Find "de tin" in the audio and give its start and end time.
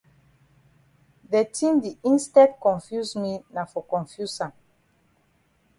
1.33-1.73